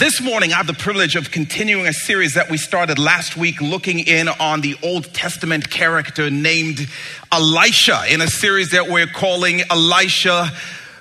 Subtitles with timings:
[0.00, 3.60] This morning, I have the privilege of continuing a series that we started last week
[3.60, 6.88] looking in on the Old Testament character named
[7.30, 10.52] Elisha in a series that we're calling Elisha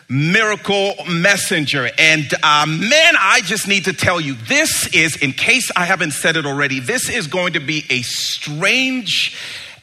[0.09, 1.91] Miracle Messenger.
[1.97, 6.11] And uh, man, I just need to tell you, this is, in case I haven't
[6.11, 9.37] said it already, this is going to be a strange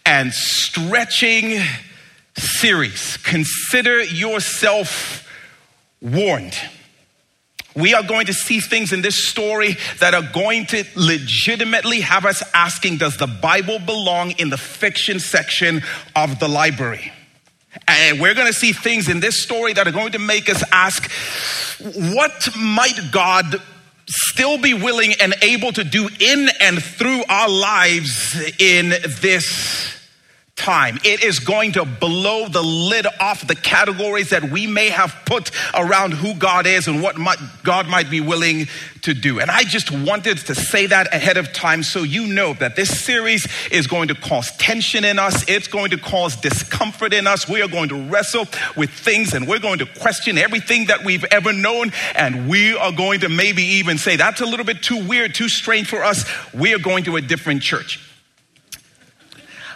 [0.04, 1.58] and stretching
[2.36, 3.16] series.
[3.22, 5.26] Consider yourself
[6.02, 6.54] warned.
[7.76, 12.24] We are going to see things in this story that are going to legitimately have
[12.24, 15.82] us asking Does the Bible belong in the fiction section
[16.16, 17.12] of the library?
[17.86, 20.64] And we're going to see things in this story that are going to make us
[20.72, 21.10] ask
[21.80, 23.60] What might God
[24.08, 28.90] still be willing and able to do in and through our lives in
[29.20, 29.95] this
[30.56, 30.98] time.
[31.04, 35.50] It is going to blow the lid off the categories that we may have put
[35.74, 38.66] around who God is and what might, God might be willing
[39.02, 39.38] to do.
[39.38, 43.04] And I just wanted to say that ahead of time so you know that this
[43.04, 45.48] series is going to cause tension in us.
[45.48, 47.48] It's going to cause discomfort in us.
[47.48, 48.46] We are going to wrestle
[48.76, 51.92] with things and we're going to question everything that we've ever known.
[52.14, 55.50] And we are going to maybe even say, that's a little bit too weird, too
[55.50, 56.24] strange for us.
[56.54, 58.00] We are going to a different church.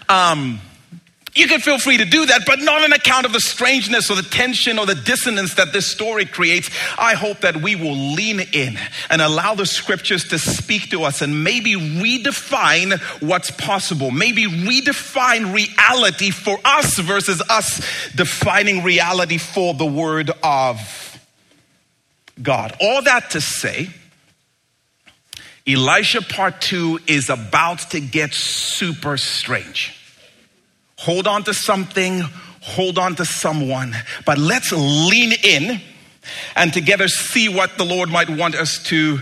[0.09, 0.61] Um,
[1.35, 4.17] you can feel free to do that, but not on account of the strangeness or
[4.17, 6.69] the tension or the dissonance that this story creates.
[6.99, 8.77] I hope that we will lean in
[9.09, 15.55] and allow the scriptures to speak to us and maybe redefine what's possible, maybe redefine
[15.55, 17.79] reality for us versus us
[18.17, 21.19] defining reality for the word of
[22.43, 22.77] God.
[22.81, 23.91] All that to say,
[25.65, 29.97] Elisha part two is about to get super strange
[31.01, 32.21] hold on to something,
[32.61, 35.81] hold on to someone, but let's lean in
[36.55, 39.21] and together see what the Lord might want us to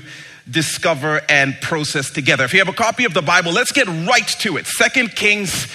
[0.50, 2.42] discover and process together.
[2.44, 4.66] If you have a copy of the Bible, let's get right to it.
[4.66, 5.68] Second Kings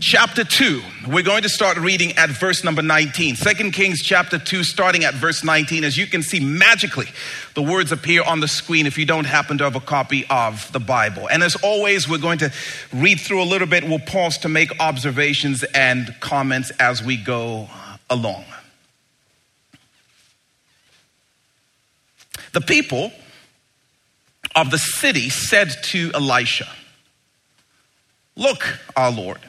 [0.00, 0.80] chapter 2.
[1.08, 3.34] We're going to start reading at verse number 19.
[3.34, 5.82] Second Kings chapter 2 starting at verse 19.
[5.82, 7.08] As you can see magically,
[7.58, 10.70] the words appear on the screen if you don't happen to have a copy of
[10.70, 11.28] the Bible.
[11.28, 12.52] And as always, we're going to
[12.92, 13.82] read through a little bit.
[13.82, 17.68] We'll pause to make observations and comments as we go
[18.08, 18.44] along.
[22.52, 23.10] The people
[24.54, 26.68] of the city said to Elisha,
[28.36, 29.40] Look, our Lord,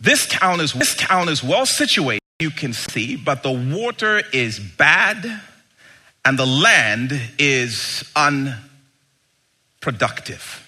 [0.00, 4.58] this town is, this town is well situated, you can see, but the water is
[4.58, 5.40] bad
[6.24, 10.60] and the land is unproductive.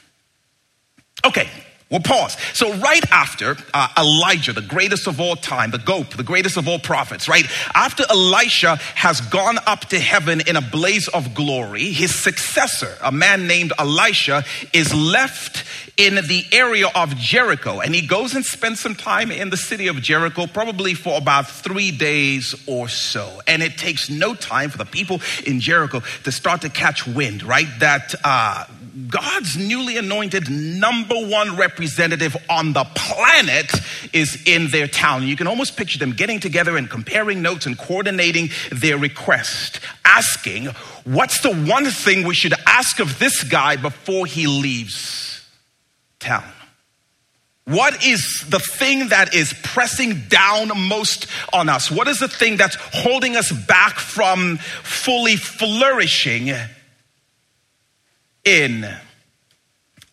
[1.24, 1.48] Okay,
[1.88, 2.36] We'll pause.
[2.52, 6.66] So, right after uh, Elijah, the greatest of all time, the GOAT, the greatest of
[6.66, 7.44] all prophets, right?
[7.74, 13.12] After Elijah has gone up to heaven in a blaze of glory, his successor, a
[13.12, 15.62] man named Elisha, is left
[15.96, 17.78] in the area of Jericho.
[17.78, 21.48] And he goes and spends some time in the city of Jericho, probably for about
[21.48, 23.40] three days or so.
[23.46, 27.44] And it takes no time for the people in Jericho to start to catch wind,
[27.44, 27.68] right?
[27.78, 28.64] That uh,
[29.08, 33.70] God's newly anointed number one representative on the planet
[34.14, 35.26] is in their town.
[35.26, 40.66] You can almost picture them getting together and comparing notes and coordinating their request, asking,
[41.04, 45.46] What's the one thing we should ask of this guy before he leaves
[46.18, 46.50] town?
[47.66, 51.90] What is the thing that is pressing down most on us?
[51.90, 56.52] What is the thing that's holding us back from fully flourishing
[58.46, 58.88] in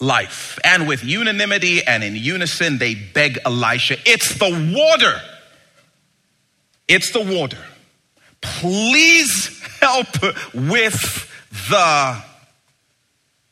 [0.01, 0.59] life.
[0.65, 5.21] And with unanimity and in unison, they beg Elisha, It's the water.
[6.89, 7.63] It's the water.
[8.41, 10.07] Please help
[10.53, 11.29] with
[11.69, 12.21] the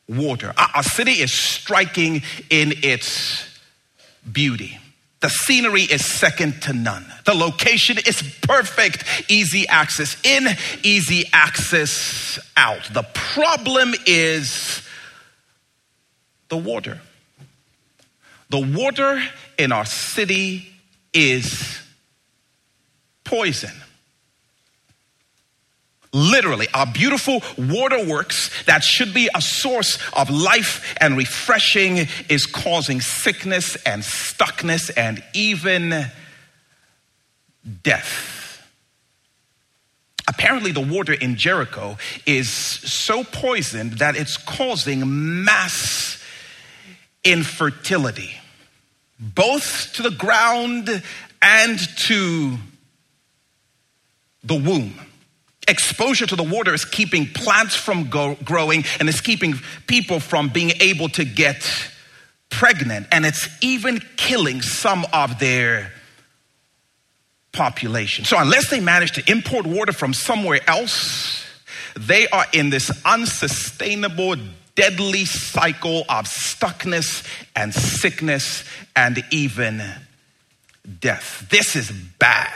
[0.08, 0.52] water.
[0.74, 3.48] Our city is striking in its
[4.30, 4.78] beauty.
[5.22, 7.06] The scenery is second to none.
[7.24, 10.48] The location is perfect, easy access in,
[10.82, 12.92] easy access out.
[12.92, 14.82] The problem is
[16.48, 17.00] the water.
[18.50, 19.22] The water
[19.56, 20.68] in our city
[21.14, 21.80] is
[23.22, 23.81] poison.
[26.12, 33.00] Literally, our beautiful waterworks that should be a source of life and refreshing is causing
[33.00, 36.04] sickness and stuckness and even
[37.82, 38.68] death.
[40.28, 46.22] Apparently, the water in Jericho is so poisoned that it's causing mass
[47.24, 48.32] infertility,
[49.18, 51.02] both to the ground
[51.40, 52.58] and to
[54.44, 54.94] the womb.
[55.68, 59.54] Exposure to the water is keeping plants from go- growing and it's keeping
[59.86, 61.64] people from being able to get
[62.50, 63.06] pregnant.
[63.12, 65.92] And it's even killing some of their
[67.52, 68.24] population.
[68.24, 71.44] So, unless they manage to import water from somewhere else,
[71.94, 74.36] they are in this unsustainable,
[74.74, 78.64] deadly cycle of stuckness and sickness
[78.96, 79.82] and even
[81.00, 81.46] death.
[81.50, 82.52] This is bad.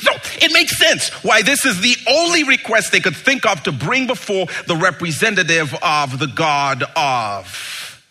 [0.00, 3.72] So it makes sense why this is the only request they could think of to
[3.72, 8.04] bring before the representative of the God of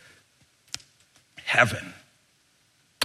[1.44, 1.94] heaven.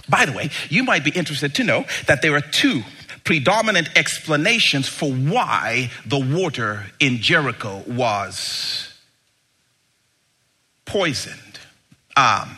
[0.09, 2.83] By the way, you might be interested to know that there are two
[3.23, 8.93] predominant explanations for why the water in Jericho was
[10.83, 11.59] poisoned.
[12.17, 12.57] Um,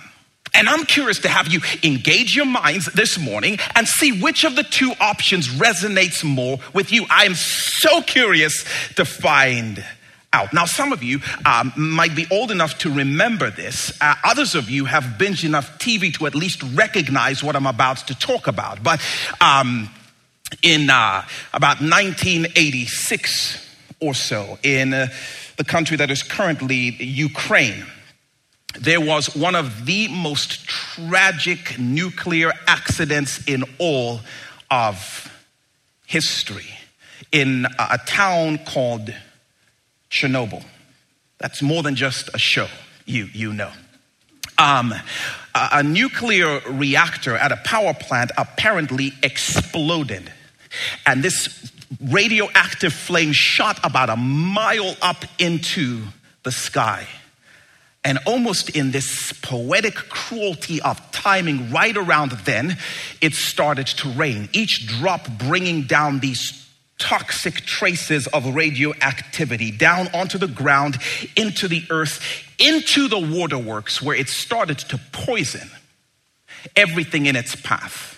[0.56, 4.56] and I'm curious to have you engage your minds this morning and see which of
[4.56, 7.06] the two options resonates more with you.
[7.10, 8.64] I am so curious
[8.96, 9.84] to find
[10.32, 10.54] out.
[10.54, 13.92] Now, some of you um, might be old enough to remember this.
[14.02, 17.98] Uh, others of you have binged enough TV to at least recognize what I'm about
[18.08, 18.82] to talk about.
[18.84, 19.02] But
[19.42, 19.90] um,
[20.62, 23.70] in uh, about 1986
[24.00, 25.08] or so, in uh,
[25.58, 27.86] the country that is currently Ukraine,
[28.80, 34.22] there was one of the most tragic nuclear accidents in all
[34.70, 35.32] of
[36.06, 36.68] history
[37.32, 39.14] in a town called
[40.10, 40.64] Chernobyl.
[41.38, 42.68] That's more than just a show,
[43.06, 43.72] you, you know.
[44.58, 44.94] Um,
[45.54, 50.32] a, a nuclear reactor at a power plant apparently exploded.
[51.06, 56.04] And this radioactive flame shot about a mile up into
[56.44, 57.08] the sky.
[58.06, 62.78] And almost in this poetic cruelty of timing, right around then,
[63.20, 66.66] it started to rain, each drop bringing down these
[67.00, 70.98] toxic traces of radioactivity down onto the ground,
[71.36, 72.22] into the earth,
[72.60, 75.68] into the waterworks, where it started to poison
[76.76, 78.12] everything in its path.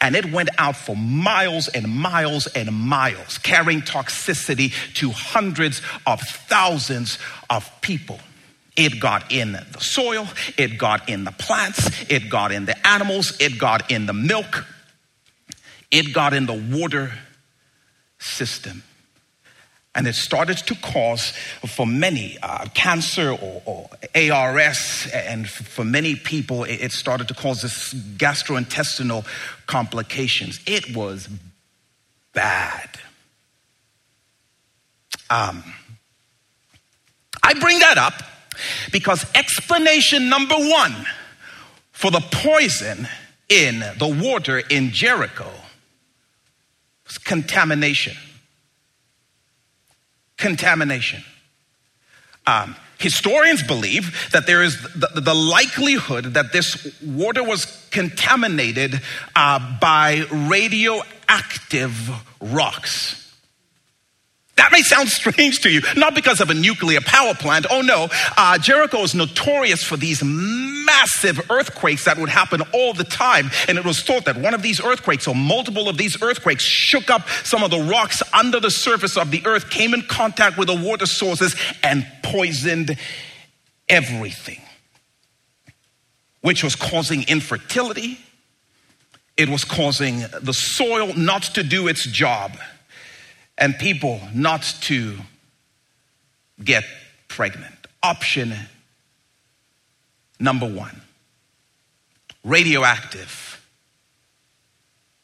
[0.00, 6.20] And it went out for miles and miles and miles, carrying toxicity to hundreds of
[6.22, 7.18] thousands
[7.50, 8.18] of people.
[8.76, 10.26] It got in the soil,
[10.58, 14.66] it got in the plants, it got in the animals, it got in the milk,
[15.92, 17.12] it got in the water
[18.18, 18.82] system.
[19.94, 21.32] And it started to cause
[21.68, 27.62] for many uh, cancer or, or, ARS, and for many people, it started to cause
[27.62, 29.24] this gastrointestinal
[29.66, 30.58] complications.
[30.66, 31.28] It was
[32.32, 32.90] bad.
[35.30, 35.62] Um,
[37.40, 38.14] I bring that up
[38.92, 40.94] because explanation number one
[41.92, 43.08] for the poison
[43.48, 45.50] in the water in Jericho
[47.06, 48.16] was contamination.
[50.36, 51.22] Contamination.
[52.46, 59.00] Um, historians believe that there is the, the, likelihood that this water was contaminated
[59.34, 62.10] uh, by radioactive
[62.40, 63.23] rocks.
[64.56, 67.66] That may sound strange to you, not because of a nuclear power plant.
[67.70, 73.04] Oh no, uh, Jericho is notorious for these massive earthquakes that would happen all the
[73.04, 73.50] time.
[73.68, 77.10] And it was thought that one of these earthquakes or multiple of these earthquakes shook
[77.10, 80.68] up some of the rocks under the surface of the earth, came in contact with
[80.68, 82.96] the water sources, and poisoned
[83.88, 84.60] everything,
[86.42, 88.18] which was causing infertility.
[89.36, 92.52] It was causing the soil not to do its job
[93.58, 95.16] and people not to
[96.62, 96.84] get
[97.28, 97.74] pregnant.
[98.02, 98.54] Option
[100.38, 101.00] number one
[102.44, 103.64] radioactive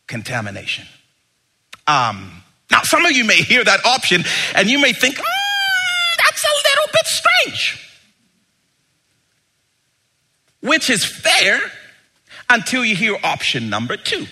[0.06, 0.86] contamination.
[1.86, 6.44] Um, now, some of you may hear that option and you may think, mm, that's
[6.44, 7.86] a little bit strange.
[10.62, 11.60] Which is fair
[12.48, 14.26] until you hear option number two.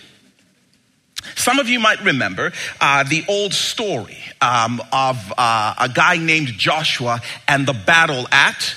[1.34, 6.48] Some of you might remember uh, the old story um, of uh, a guy named
[6.48, 8.74] Joshua and the battle at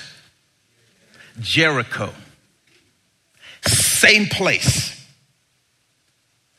[1.40, 2.12] Jericho.
[3.64, 4.91] Same place.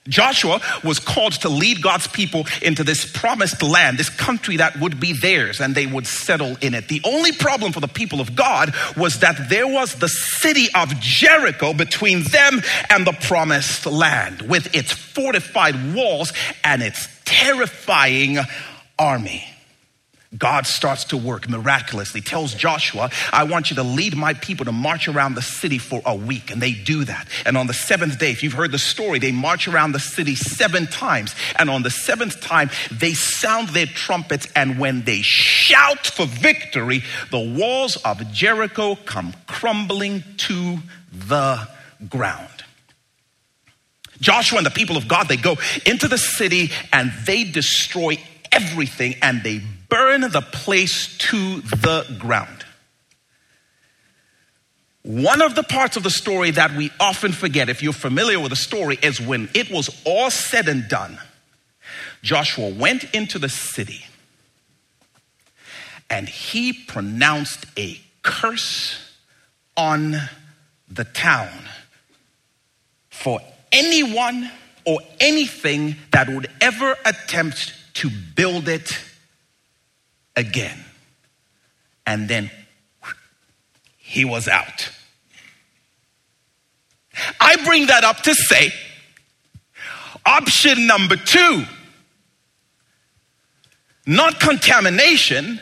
[0.10, 5.00] Joshua was called to lead God's people into this promised land, this country that would
[5.00, 6.89] be theirs, and they would settle in it.
[6.89, 11.00] The only problem for the people of God was that there was the city of
[11.00, 16.33] Jericho between them and the promised land, with its fortified walls
[16.63, 18.39] and its terrifying
[19.00, 19.52] army.
[20.38, 24.72] God starts to work miraculously, tells Joshua, I want you to lead my people to
[24.72, 26.50] march around the city for a week.
[26.50, 27.28] And they do that.
[27.46, 30.36] And on the seventh day, if you've heard the story, they march around the city
[30.36, 31.36] seven times.
[31.58, 34.48] And on the seventh time, they sound their trumpets.
[34.56, 40.78] And when they shout for victory, the walls of Jericho come crumbling to
[41.12, 41.68] the
[42.10, 42.50] ground.
[44.20, 48.18] Joshua and the people of God, they go into the city and they destroy
[48.52, 49.62] everything and they
[49.94, 52.66] burn the place to the ground.
[55.04, 58.50] One of the parts of the story that we often forget, if you're familiar with
[58.50, 61.20] the story, is when it was all said and done,
[62.24, 64.04] Joshua went into the city
[66.10, 68.98] and he pronounced a curse
[69.78, 70.16] on
[70.90, 71.54] the town
[73.12, 73.40] for
[73.72, 74.50] anyone
[74.86, 78.98] or anything that would ever attempt to build it
[80.36, 80.84] again.
[82.06, 82.52] And then
[83.98, 84.90] he was out.
[87.40, 88.74] I bring that up to say
[90.25, 91.66] option number two,
[94.06, 95.60] not contamination,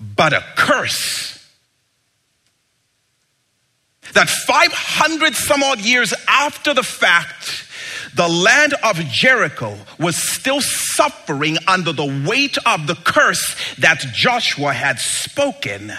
[0.00, 1.38] but a curse.
[4.14, 7.66] That 500 some odd years after the fact,
[8.14, 14.72] the land of Jericho was still suffering under the weight of the curse that Joshua
[14.72, 15.92] had spoken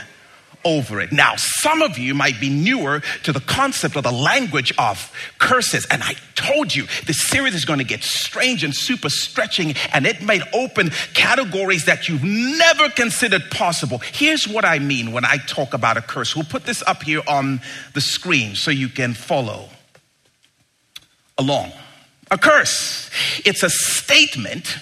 [0.65, 1.11] over it.
[1.11, 5.85] Now, some of you might be newer to the concept of the language of curses.
[5.89, 10.05] And I told you this series is going to get strange and super stretching, and
[10.05, 13.97] it might open categories that you've never considered possible.
[13.97, 16.35] Here's what I mean when I talk about a curse.
[16.35, 17.61] We'll put this up here on
[17.93, 19.69] the screen so you can follow
[21.37, 21.73] along
[22.33, 23.09] a curse.
[23.45, 24.77] It's a statement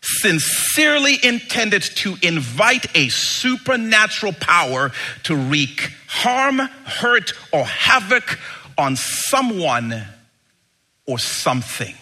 [0.00, 4.92] sincerely intended to invite a supernatural power
[5.24, 8.38] to wreak harm, hurt, or havoc
[8.76, 10.04] on someone
[11.06, 11.94] or something.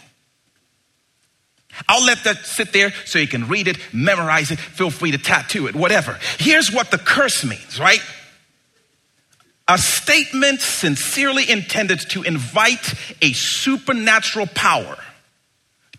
[1.89, 5.19] I'll let that sit there so you can read it, memorize it, feel free to
[5.19, 6.19] tattoo it, whatever.
[6.39, 8.01] Here's what the curse means, right?
[9.69, 14.97] A statement sincerely intended to invite a supernatural power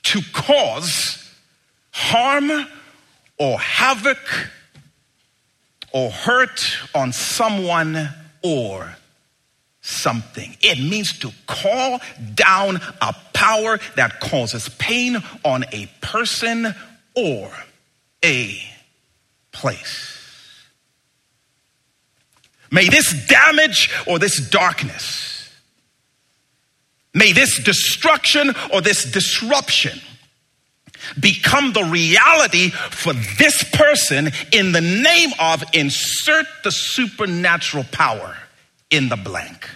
[0.03, 1.31] to cause
[1.91, 2.49] harm
[3.37, 4.17] or havoc
[5.91, 8.09] or hurt on someone
[8.41, 8.95] or
[9.81, 10.55] something.
[10.61, 11.99] It means to call
[12.35, 16.73] down a power that causes pain on a person
[17.15, 17.51] or
[18.23, 18.61] a
[19.51, 20.16] place.
[22.71, 25.53] May this damage or this darkness,
[27.13, 29.99] may this destruction or this disruption
[31.19, 38.35] become the reality for this person in the name of insert the supernatural power
[38.89, 39.69] in the blank.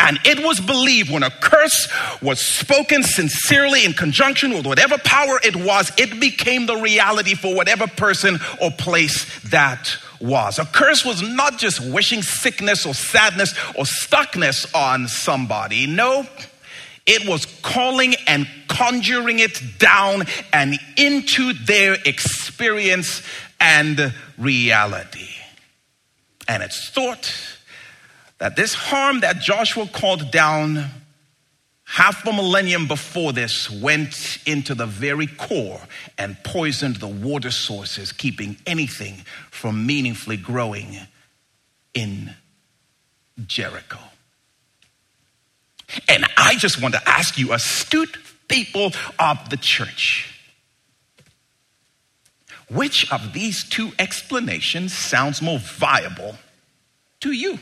[0.00, 1.88] And it was believed when a curse
[2.22, 7.54] was spoken sincerely in conjunction with whatever power it was, it became the reality for
[7.54, 10.58] whatever person or place that was.
[10.58, 15.86] A curse was not just wishing sickness or sadness or stuckness on somebody.
[15.86, 16.26] No,
[17.04, 23.22] it was calling and conjuring it down and into their experience
[23.58, 25.28] and reality.
[26.46, 27.47] And it's thought
[28.38, 30.86] that this harm that Joshua called down
[31.84, 35.80] half a millennium before this went into the very core
[36.18, 39.14] and poisoned the water sources, keeping anything
[39.50, 40.96] from meaningfully growing
[41.94, 42.34] in
[43.46, 43.98] Jericho.
[46.08, 48.16] And I just want to ask you, astute
[48.48, 50.34] people of the church,
[52.70, 56.36] which of these two explanations sounds more viable
[57.20, 57.58] to you?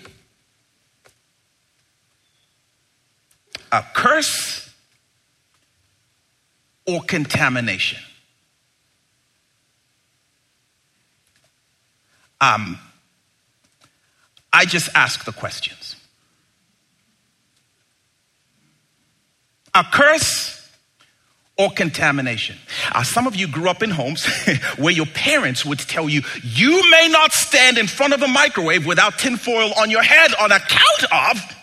[3.77, 4.71] A curse
[6.87, 7.99] or contamination.
[12.41, 12.79] Um,
[14.51, 15.97] I just ask the questions.
[19.75, 20.55] A curse
[21.59, 22.57] or contamination.
[22.93, 24.27] Uh, some of you grew up in homes
[24.79, 28.87] where your parents would tell you, you may not stand in front of a microwave
[28.87, 31.57] without tinfoil on your head on account of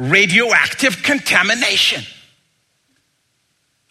[0.00, 2.02] radioactive contamination.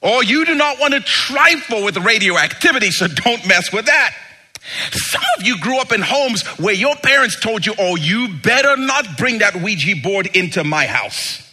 [0.02, 4.16] Or you do not want to trifle with radioactivity, so don't mess with that.
[4.92, 8.76] Some of you grew up in homes where your parents told you, oh, you better
[8.78, 11.46] not bring that Ouija board into my house.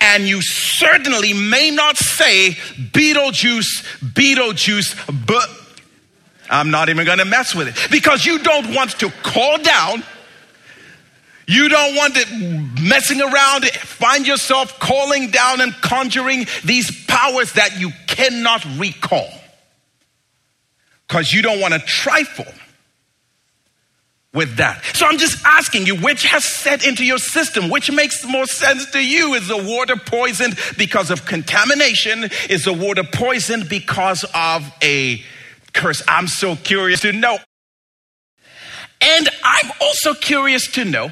[0.00, 5.48] And you certainly may not say Beetlejuice, Beetlejuice, but
[6.50, 10.02] I'm not even gonna mess with it because you don't want to call down.
[11.48, 12.28] You don't want it
[12.82, 19.30] messing around, find yourself calling down and conjuring these powers that you cannot recall
[21.06, 22.44] because you don't want to trifle
[24.34, 24.84] with that.
[24.92, 27.70] So I'm just asking you, which has set into your system?
[27.70, 29.32] Which makes more sense to you?
[29.32, 32.28] Is the water poisoned because of contamination?
[32.50, 35.24] Is the water poisoned because of a
[35.72, 36.02] curse?
[36.06, 37.38] I'm so curious to know.
[39.00, 41.10] And I'm also curious to know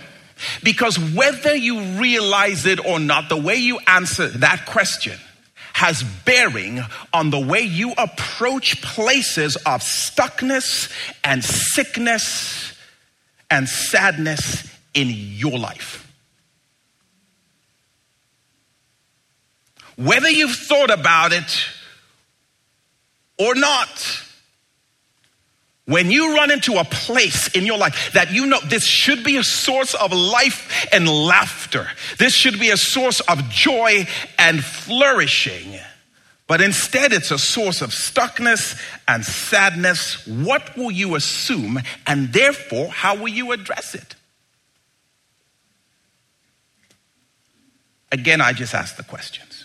[0.62, 5.18] because whether you realize it or not, the way you answer that question
[5.72, 6.80] has bearing
[7.12, 10.90] on the way you approach places of stuckness
[11.22, 12.72] and sickness
[13.50, 16.10] and sadness in your life.
[19.96, 21.66] Whether you've thought about it
[23.38, 24.22] or not,
[25.86, 29.36] when you run into a place in your life that you know this should be
[29.36, 31.88] a source of life and laughter,
[32.18, 34.06] this should be a source of joy
[34.38, 35.78] and flourishing,
[36.48, 41.80] but instead it's a source of stuckness and sadness, what will you assume?
[42.06, 44.14] And therefore, how will you address it?
[48.12, 49.55] Again, I just ask the questions.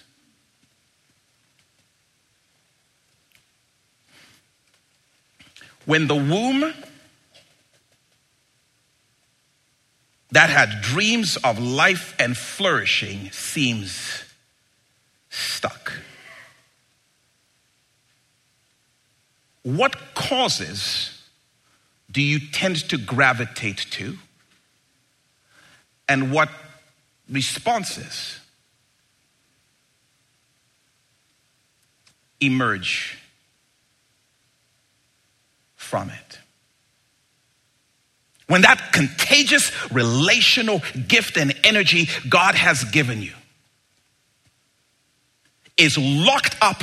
[5.85, 6.73] When the womb
[10.31, 14.23] that had dreams of life and flourishing seems
[15.29, 15.93] stuck.
[19.63, 21.21] What causes
[22.09, 24.17] do you tend to gravitate to?
[26.07, 26.49] And what
[27.29, 28.39] responses
[32.39, 33.20] emerge
[35.91, 36.39] from it.
[38.47, 43.33] When that contagious relational gift and energy God has given you
[45.75, 46.81] is locked up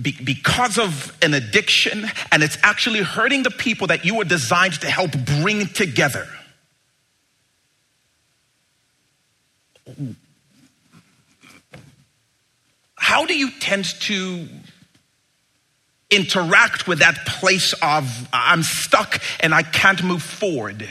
[0.00, 4.88] because of an addiction and it's actually hurting the people that you were designed to
[4.88, 5.10] help
[5.42, 6.28] bring together.
[12.94, 14.46] How do you tend to
[16.10, 20.88] interact with that place of I'm stuck and I can't move forward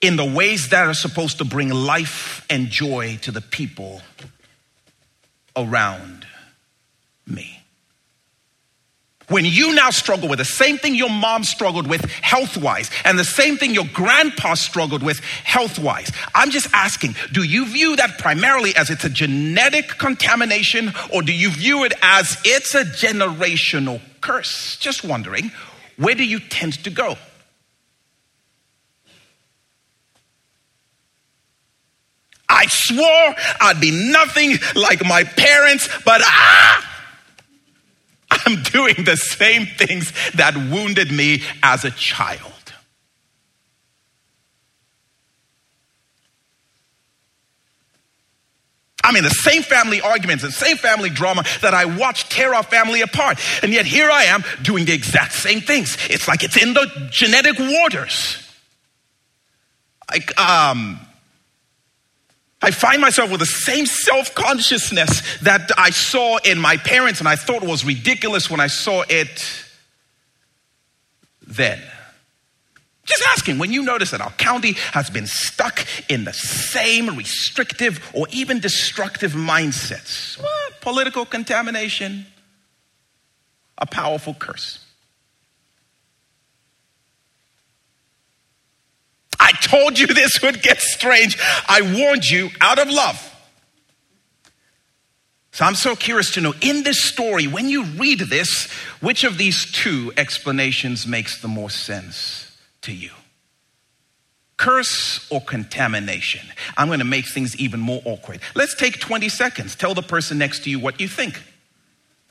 [0.00, 4.02] in the ways that are supposed to bring life and joy to the people
[5.56, 6.26] around
[7.26, 7.57] me.
[9.28, 13.18] When you now struggle with the same thing your mom struggled with health wise and
[13.18, 17.96] the same thing your grandpa struggled with health wise, I'm just asking do you view
[17.96, 22.84] that primarily as it's a genetic contamination or do you view it as it's a
[22.84, 24.78] generational curse?
[24.78, 25.52] Just wondering,
[25.98, 27.16] where do you tend to go?
[32.48, 36.97] I swore I'd be nothing like my parents, but ah!
[38.46, 42.52] I'm doing the same things that wounded me as a child.
[49.08, 52.62] I mean, the same family arguments and same family drama that I watched tear our
[52.62, 53.40] family apart.
[53.62, 55.96] And yet here I am doing the exact same things.
[56.10, 58.44] It's like it's in the genetic waters.
[60.10, 61.00] Like, um,
[62.60, 67.28] I find myself with the same self consciousness that I saw in my parents, and
[67.28, 69.64] I thought was ridiculous when I saw it
[71.46, 71.80] then.
[73.04, 78.06] Just asking when you notice that our county has been stuck in the same restrictive
[78.12, 80.38] or even destructive mindsets.
[80.82, 82.26] Political contamination,
[83.78, 84.84] a powerful curse.
[89.48, 91.38] I told you this would get strange.
[91.66, 93.24] I warned you out of love.
[95.52, 99.38] So I'm so curious to know in this story, when you read this, which of
[99.38, 103.10] these two explanations makes the most sense to you?
[104.58, 106.46] Curse or contamination?
[106.76, 108.40] I'm going to make things even more awkward.
[108.54, 109.74] Let's take 20 seconds.
[109.74, 111.40] Tell the person next to you what you think.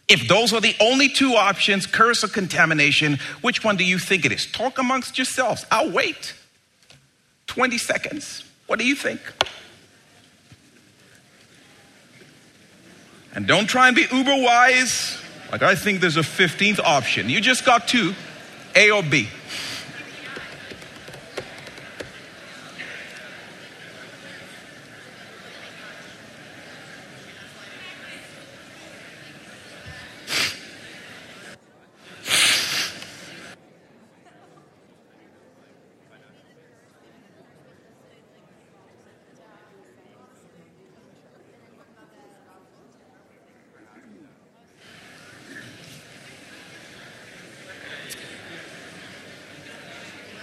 [0.07, 4.23] If those are the only two options, curse or contamination, which one do you think
[4.23, 4.45] it is?
[4.45, 5.65] Talk amongst yourselves.
[5.71, 6.35] I'll wait.
[7.57, 8.43] 20 seconds.
[8.67, 9.19] What do you think?
[13.33, 15.17] And don't try and be uber wise.
[15.51, 17.31] Like I think there's a 15th option.
[17.31, 18.13] You just got two
[18.75, 19.27] A or B.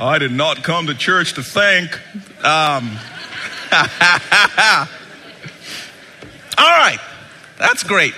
[0.04, 1.98] I did not come to church to thank.
[2.44, 2.90] Um,
[6.58, 6.98] all right,
[7.58, 8.12] that's great.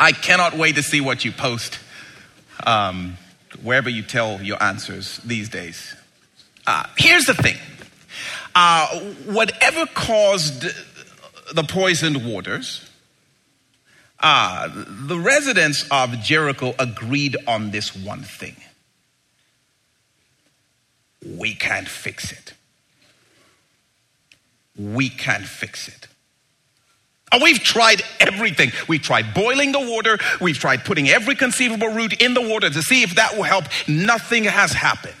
[0.00, 1.78] I cannot wait to see what you post
[2.66, 3.18] um,
[3.62, 5.94] wherever you tell your answers these days.
[6.66, 7.58] Uh, here's the thing
[8.54, 10.68] uh, whatever caused
[11.52, 12.88] the poisoned waters,
[14.20, 18.56] uh, the residents of Jericho agreed on this one thing
[21.42, 22.54] we can't fix it.
[24.78, 26.06] We can't fix it.
[27.32, 28.70] And we've tried everything.
[28.86, 30.18] We've tried boiling the water.
[30.40, 33.64] We've tried putting every conceivable root in the water to see if that will help.
[33.88, 35.16] Nothing has happened.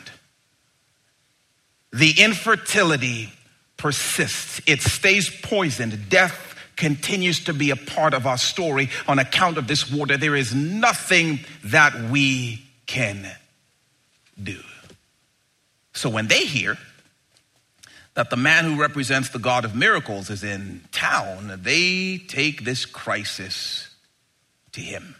[1.92, 3.32] The infertility
[3.76, 6.08] persists, it stays poisoned.
[6.08, 10.16] Death continues to be a part of our story on account of this water.
[10.16, 13.26] There is nothing that we can
[14.40, 14.60] do.
[15.92, 16.78] So when they hear
[18.14, 22.84] that the man who represents the God of miracles is in town, they take this
[22.84, 23.88] crisis
[24.72, 25.16] to him.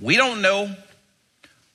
[0.00, 0.74] We don't know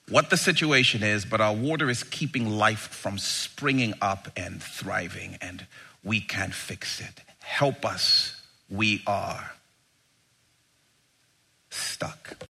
[0.10, 5.38] what the situation is, but our water is keeping life from springing up and thriving,
[5.42, 5.66] and
[6.04, 7.22] we can't fix it.
[7.40, 8.42] Help us.
[8.70, 9.52] We are
[11.70, 12.49] stuck.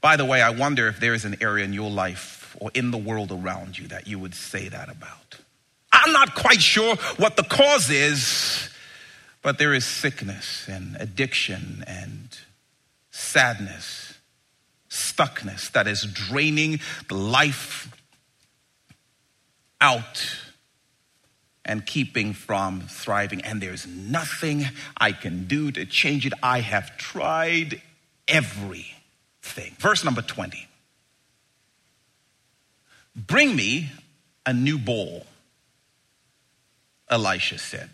[0.00, 2.90] By the way, I wonder if there is an area in your life or in
[2.90, 5.38] the world around you that you would say that about.
[5.92, 8.68] I'm not quite sure what the cause is,
[9.42, 12.28] but there is sickness and addiction and
[13.10, 14.14] sadness,
[14.90, 17.90] stuckness that is draining the life
[19.80, 20.38] out
[21.64, 23.42] and keeping from thriving.
[23.42, 26.32] And there's nothing I can do to change it.
[26.42, 27.82] I have tried
[28.26, 28.86] every
[29.48, 29.74] thing.
[29.78, 30.66] Verse number 20.
[33.16, 33.90] Bring me
[34.46, 35.26] a new bowl,
[37.10, 37.90] Elisha said.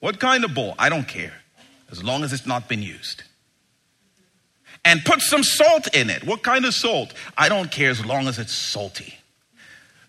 [0.00, 0.74] What kind of bowl?
[0.78, 1.34] I don't care,
[1.90, 3.24] as long as it's not been used.
[4.84, 6.24] And put some salt in it.
[6.24, 7.12] What kind of salt?
[7.36, 9.18] I don't care as long as it's salty.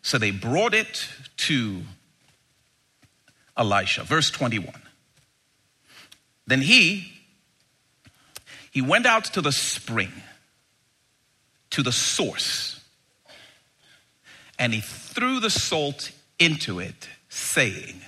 [0.01, 1.82] So they brought it to
[3.58, 4.03] Elisha.
[4.03, 4.73] Verse 21.
[6.47, 7.12] Then he
[8.71, 10.12] he went out to the spring
[11.71, 12.79] to the source.
[14.58, 18.01] And he threw the salt into it, saying,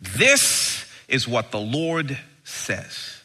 [0.00, 3.22] This is what the Lord says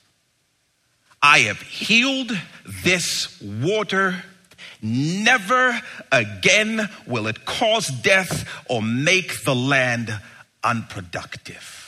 [1.22, 2.38] I have healed
[2.84, 4.24] this water.
[4.82, 5.80] Never
[6.12, 10.14] again will it cause death or make the land
[10.62, 11.83] unproductive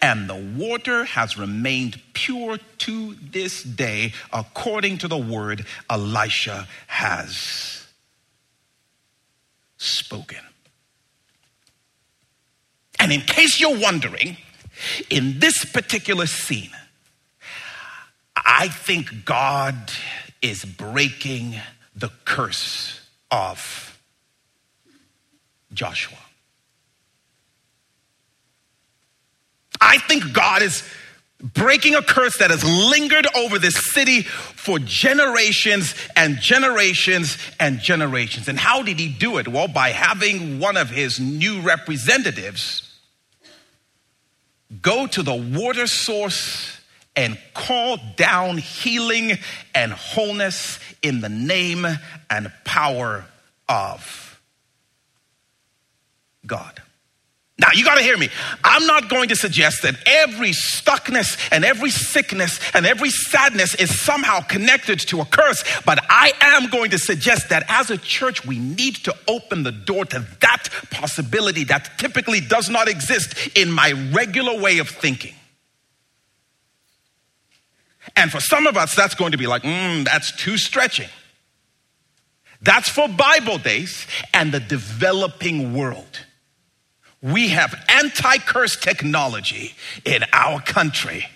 [0.00, 7.86] and the water has remained pure to this day, according to the word Elisha has
[9.76, 10.38] spoken.
[13.00, 14.36] And in case you're wondering,
[15.08, 16.70] in this particular scene,
[18.36, 19.92] I think God
[20.42, 21.54] is breaking
[21.94, 23.98] the curse of
[25.72, 26.18] Joshua.
[29.80, 30.82] I think God is
[31.40, 38.48] breaking a curse that has lingered over this city for generations and generations and generations.
[38.48, 39.46] And how did he do it?
[39.46, 42.84] Well, by having one of his new representatives
[44.82, 46.78] go to the water source
[47.14, 49.38] and call down healing
[49.74, 51.86] and wholeness in the name
[52.30, 53.24] and power
[53.68, 54.40] of
[56.46, 56.82] God.
[57.60, 58.28] Now, you got to hear me.
[58.62, 64.00] I'm not going to suggest that every stuckness and every sickness and every sadness is
[64.00, 68.46] somehow connected to a curse, but I am going to suggest that as a church,
[68.46, 73.72] we need to open the door to that possibility that typically does not exist in
[73.72, 75.34] my regular way of thinking.
[78.14, 81.08] And for some of us, that's going to be like, mm, that's too stretching.
[82.62, 86.20] That's for Bible days and the developing world.
[87.20, 91.26] We have anti curse technology in our country.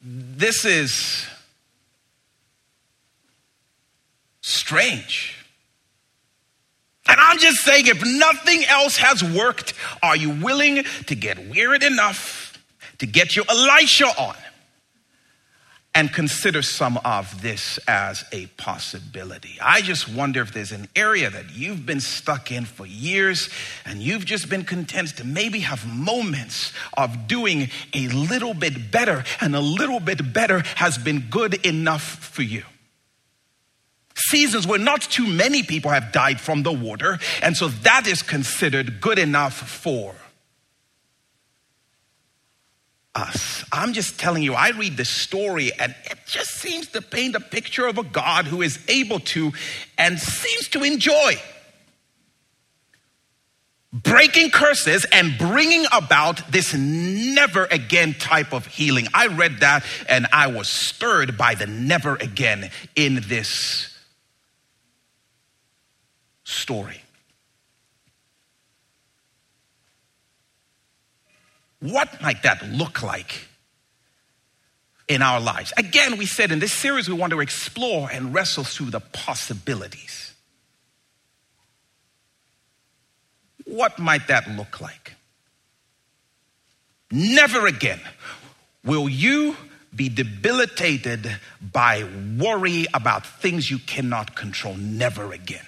[0.00, 1.26] This is
[4.40, 5.34] strange.
[7.06, 11.82] And I'm just saying, if nothing else has worked, are you willing to get weird
[11.82, 12.58] enough
[12.98, 14.36] to get your Elisha on?
[15.94, 19.58] And consider some of this as a possibility.
[19.60, 23.48] I just wonder if there's an area that you've been stuck in for years
[23.84, 29.24] and you've just been content to maybe have moments of doing a little bit better,
[29.40, 32.62] and a little bit better has been good enough for you
[34.20, 38.20] seasons where not too many people have died from the water, and so that is
[38.20, 40.14] considered good enough for
[43.14, 43.64] us.
[43.72, 47.40] I'm just telling you, I read this story and it just seems to paint a
[47.40, 49.52] picture of a God who is able to
[49.96, 51.40] and seems to enjoy
[53.92, 59.06] breaking curses and bringing about this never again type of healing.
[59.14, 63.96] I read that and I was stirred by the never again in this
[66.44, 67.02] story.
[71.80, 73.46] What might that look like
[75.06, 75.72] in our lives?
[75.76, 80.34] Again, we said in this series we want to explore and wrestle through the possibilities.
[83.64, 85.14] What might that look like?
[87.10, 88.00] Never again
[88.84, 89.56] will you
[89.94, 92.04] be debilitated by
[92.38, 94.74] worry about things you cannot control.
[94.74, 95.66] Never again.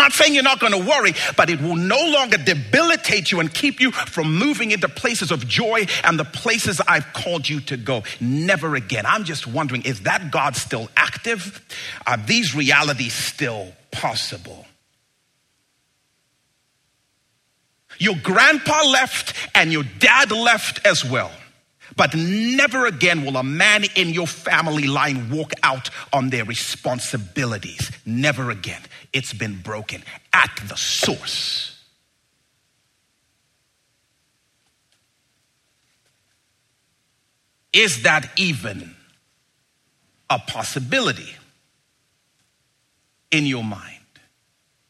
[0.00, 3.52] Not saying you're not going to worry, but it will no longer debilitate you and
[3.52, 7.76] keep you from moving into places of joy and the places I've called you to
[7.76, 8.04] go.
[8.18, 9.04] Never again.
[9.04, 11.62] I'm just wondering is that God still active?
[12.06, 14.64] Are these realities still possible?
[17.98, 21.30] Your grandpa left and your dad left as well.
[21.94, 27.90] But never again will a man in your family line walk out on their responsibilities.
[28.06, 28.80] Never again.
[29.12, 31.76] It's been broken at the source.
[37.72, 38.94] Is that even
[40.28, 41.34] a possibility
[43.30, 43.86] in your mind?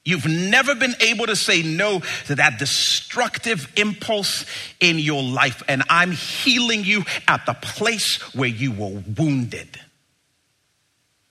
[0.02, 4.46] You've never been able to say no to that destructive impulse
[4.80, 9.78] in your life, and I'm healing you at the place where you were wounded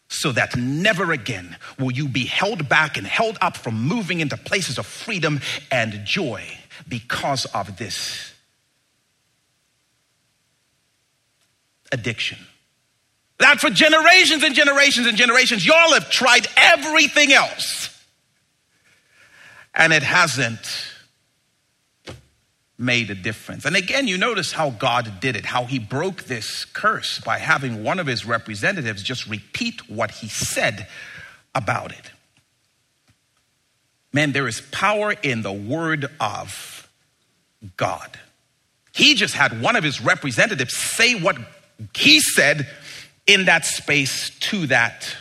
[0.09, 4.35] so that never again will you be held back and held up from moving into
[4.35, 5.39] places of freedom
[5.71, 6.43] and joy
[6.87, 8.33] because of this
[11.91, 12.37] addiction.
[13.37, 17.89] That for generations and generations and generations, y'all have tried everything else
[19.73, 20.59] and it hasn't
[22.79, 23.65] made a difference.
[23.65, 27.83] And again, you notice how God did it, how he broke this curse by having
[27.83, 30.87] one of his representatives just repeat what he said
[31.53, 32.11] about it.
[34.13, 36.89] Man, there is power in the word of
[37.75, 38.17] God.
[38.93, 41.37] He just had one of his representatives say what
[41.93, 42.67] he said
[43.27, 45.15] in that space to that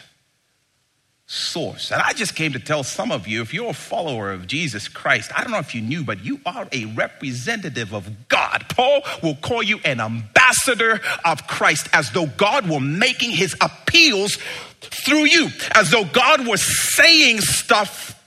[1.31, 1.93] source.
[1.93, 4.89] And I just came to tell some of you if you're a follower of Jesus
[4.89, 8.65] Christ, I don't know if you knew, but you are a representative of God.
[8.71, 14.39] Paul will call you an ambassador of Christ as though God were making his appeals
[14.81, 18.19] through you, as though God was saying stuff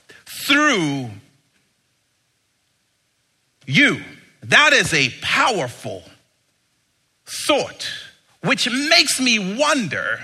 [0.46, 1.10] through
[3.66, 4.00] you.
[4.44, 6.04] That is a powerful
[7.26, 7.90] thought,
[8.42, 10.20] which makes me wonder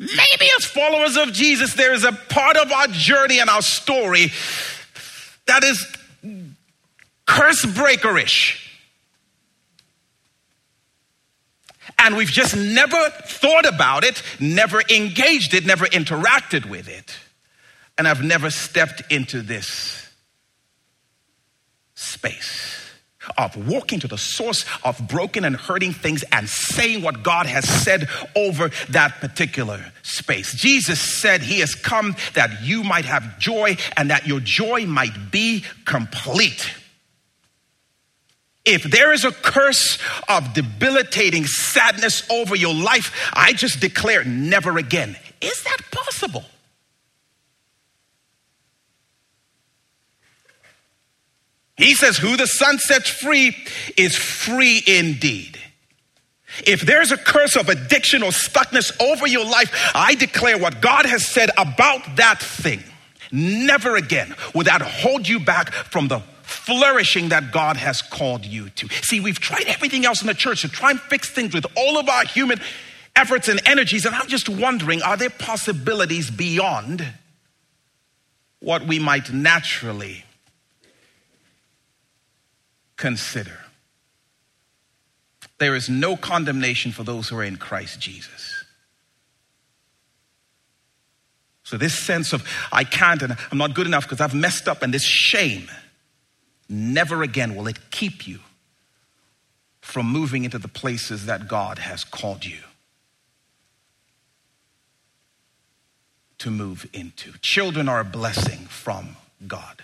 [0.00, 4.32] Maybe as followers of Jesus, there is a part of our journey and our story
[5.44, 5.84] that is
[7.26, 8.80] curse breakerish.
[11.98, 17.18] And we've just never thought about it, never engaged it, never interacted with it.
[17.98, 20.08] And I've never stepped into this
[21.94, 22.69] space
[23.36, 27.68] of walking to the source of broken and hurting things and saying what God has
[27.68, 30.54] said over that particular space.
[30.54, 35.30] Jesus said he has come that you might have joy and that your joy might
[35.30, 36.74] be complete.
[38.64, 44.76] If there is a curse of debilitating sadness over your life, I just declare never
[44.78, 45.16] again.
[45.40, 46.44] Is that possible?
[51.80, 53.56] He says, Who the Son sets free
[53.96, 55.58] is free indeed.
[56.66, 61.06] If there's a curse of addiction or stuckness over your life, I declare what God
[61.06, 62.82] has said about that thing.
[63.32, 68.68] Never again will that hold you back from the flourishing that God has called you
[68.70, 68.88] to.
[69.02, 71.96] See, we've tried everything else in the church to try and fix things with all
[71.96, 72.60] of our human
[73.16, 77.06] efforts and energies, and I'm just wondering are there possibilities beyond
[78.58, 80.24] what we might naturally
[83.00, 83.58] consider.
[85.58, 88.64] there is no condemnation for those who are in Christ Jesus.
[91.64, 94.82] So, this sense of I can't and I'm not good enough because I've messed up,
[94.82, 95.70] and this shame,
[96.68, 98.40] never again will it keep you
[99.80, 102.60] from moving into the places that God has called you
[106.38, 107.32] to move into.
[107.40, 109.82] Children are a blessing from God.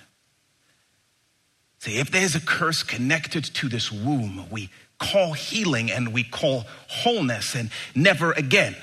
[1.86, 6.64] See, if there's a curse connected to this womb, we call healing and we call
[6.88, 8.74] wholeness and never again.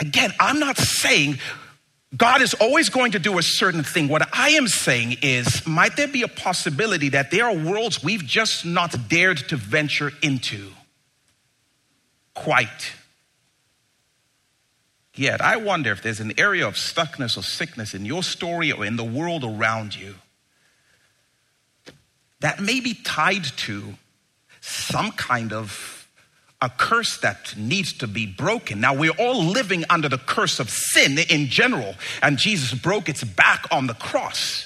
[0.00, 1.38] Again, I'm not saying
[2.16, 4.08] God is always going to do a certain thing.
[4.08, 8.24] What I am saying is, might there be a possibility that there are worlds we've
[8.24, 10.72] just not dared to venture into
[12.34, 12.92] quite
[15.14, 15.40] yet?
[15.40, 18.96] I wonder if there's an area of stuckness or sickness in your story or in
[18.96, 20.16] the world around you
[22.40, 23.94] that may be tied to
[24.60, 26.08] some kind of
[26.60, 28.80] a curse that needs to be broken.
[28.80, 33.22] Now, we're all living under the curse of sin in general, and Jesus broke its
[33.22, 34.64] back on the cross.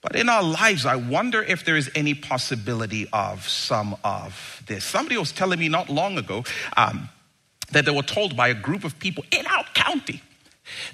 [0.00, 4.84] But in our lives, I wonder if there is any possibility of some of this.
[4.84, 6.44] Somebody was telling me not long ago
[6.76, 7.08] um,
[7.72, 10.22] that they were told by a group of people in our county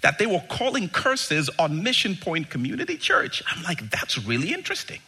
[0.01, 3.43] that they were calling curses on Mission Point Community Church.
[3.47, 5.01] I'm like, that's really interesting.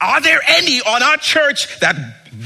[0.00, 1.96] Are there any on our church that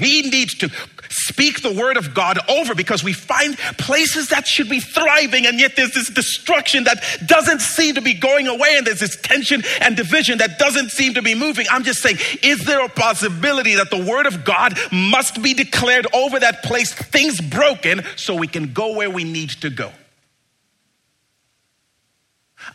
[0.01, 0.71] we need to
[1.13, 5.61] speak the word of God over because we find places that should be thriving and
[5.61, 9.63] yet there's this destruction that doesn't seem to be going away and there's this tension
[9.81, 11.67] and division that doesn't seem to be moving.
[11.71, 16.07] I'm just saying, is there a possibility that the word of God must be declared
[16.15, 19.93] over that place, things broken, so we can go where we need to go?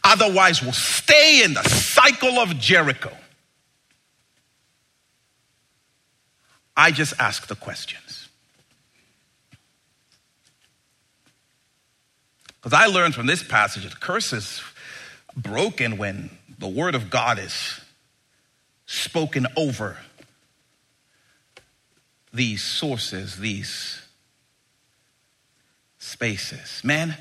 [0.03, 3.11] Otherwise, we'll stay in the cycle of Jericho.
[6.77, 8.29] I just ask the questions.
[12.61, 14.61] Because I learned from this passage that the curse is
[15.35, 17.81] broken when the word of God is
[18.85, 19.97] spoken over
[22.31, 24.01] these sources, these
[25.97, 26.81] spaces.
[26.83, 27.15] Man,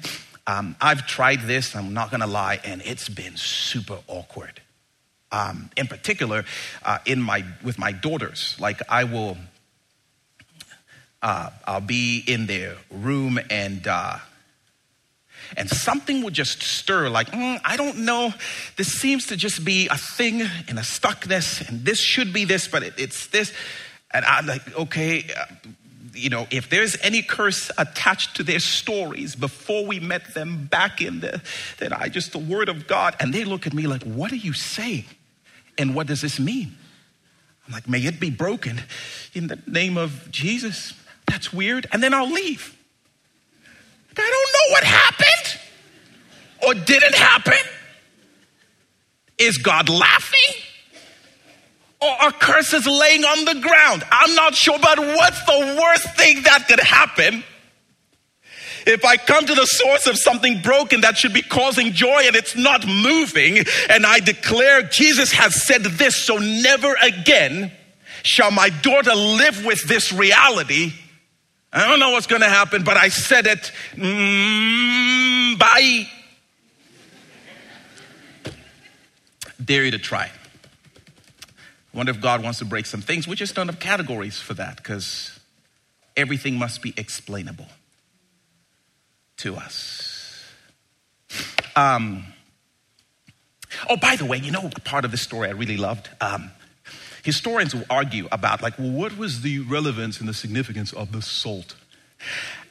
[0.47, 4.61] um, I've tried this, I'm not gonna lie, and it's been super awkward
[5.33, 6.45] um, in particular
[6.85, 8.57] uh, in my with my daughters.
[8.59, 9.37] Like i will
[11.23, 14.19] uh, i'll be in their room and uh,
[15.57, 18.33] and something will just stir like mm, i don't know.
[18.77, 22.69] This seems to just be a thing and a stuckness and this should be this
[22.69, 23.53] but it, it's this.
[24.13, 25.47] And i'm like okay uh,
[26.17, 31.01] you know, if there's any curse attached to their stories before we met them back
[31.01, 31.43] in the,
[31.79, 34.37] then I just, the word of God, and they look at me like, what are
[34.37, 35.05] you saying?
[35.79, 36.77] And what does this mean?
[37.67, 38.83] I'm like, may it be broken
[39.35, 40.95] in the name of Jesus.
[41.27, 41.87] That's weird.
[41.93, 42.77] And then I'll leave.
[44.19, 45.61] I don't know what happened
[46.67, 47.59] or didn't happen.
[49.39, 50.63] Is God laughing?
[52.01, 54.05] Or are curses laying on the ground?
[54.11, 57.43] I'm not sure, but what's the worst thing that could happen?
[58.87, 62.37] If I come to the source of something broken that should be causing joy and
[62.37, 67.73] it's not moving, and I declare Jesus has said this, so never again
[68.23, 70.93] shall my daughter live with this reality.
[71.73, 73.73] I don't know what's going to happen, but I said it.
[73.95, 76.09] Mm, bye.
[79.63, 80.31] Dare you to try.
[81.93, 83.27] Wonder if God wants to break some things.
[83.27, 85.41] We just don't have categories for that because
[86.17, 87.67] everything must be explainable
[89.39, 90.45] to us.
[91.75, 92.25] Um,
[93.89, 96.09] oh, by the way, you know, part of the story I really loved.
[96.21, 96.51] Um,
[97.23, 101.21] historians will argue about, like, well, what was the relevance and the significance of the
[101.21, 101.75] salt?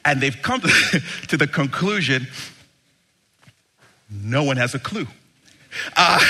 [0.04, 2.26] And they've come to, to the conclusion
[4.08, 5.08] no one has a clue.
[5.96, 6.20] Uh,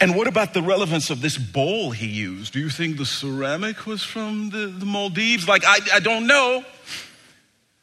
[0.00, 2.52] and what about the relevance of this bowl he used?
[2.52, 5.48] Do you think the ceramic was from the, the Maldives?
[5.48, 6.62] Like, I, I don't know.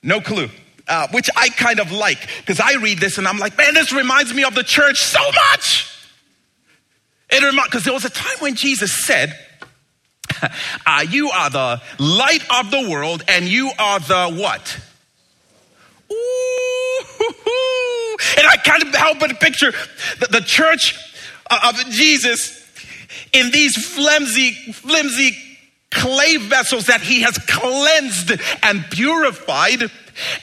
[0.03, 0.49] No clue
[0.89, 3.93] uh, which I kind of like because I read this and I'm like, man, this
[3.93, 5.19] reminds me of the church so
[5.51, 5.95] much.
[7.29, 9.37] It reminds because there was a time when Jesus said,
[10.85, 14.79] uh, "You are the light of the world, and you are the what?"
[16.11, 16.17] Ooh,
[18.37, 19.71] and I can't help but picture
[20.19, 20.95] the, the church
[21.51, 22.65] of Jesus
[23.31, 25.37] in these flimsy, flimsy
[25.91, 28.31] clay vessels that he has cleansed
[28.63, 29.89] and purified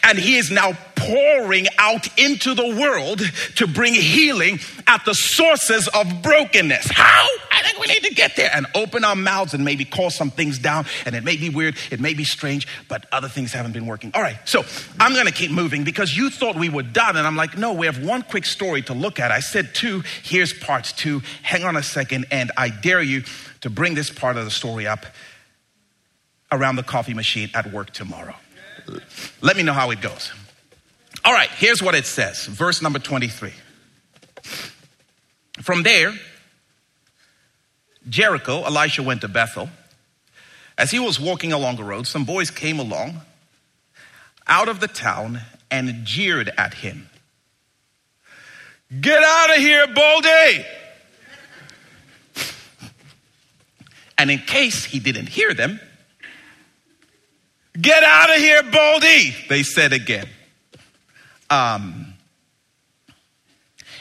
[0.02, 3.20] and he is now pouring out into the world
[3.56, 6.90] to bring healing at the sources of brokenness.
[6.90, 7.28] How?
[7.52, 10.30] I think we need to get there and open our mouths and maybe call some
[10.30, 10.86] things down.
[11.04, 14.10] And it may be weird, it may be strange, but other things haven't been working.
[14.14, 14.64] All right, so
[14.98, 17.16] I'm going to keep moving because you thought we were done.
[17.16, 19.30] And I'm like, no, we have one quick story to look at.
[19.30, 21.22] I said two, here's part two.
[21.42, 23.22] Hang on a second, and I dare you
[23.60, 25.06] to bring this part of the story up
[26.52, 28.36] around the coffee machine at work tomorrow.
[29.40, 30.32] Let me know how it goes.
[31.24, 33.52] All right, here's what it says, verse number 23.
[35.62, 36.12] From there,
[38.08, 39.68] Jericho, Elisha went to Bethel.
[40.78, 43.22] As he was walking along the road, some boys came along
[44.46, 47.08] out of the town and jeered at him.
[49.00, 50.64] Get out of here, Baldy!
[54.18, 55.80] And in case he didn't hear them,
[57.80, 60.28] Get out of here, Baldy, they said again.
[61.50, 62.14] Um,